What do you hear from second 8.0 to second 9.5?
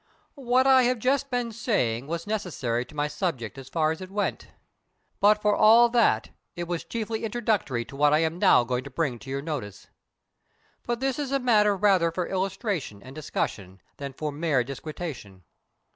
I am now going to bring to your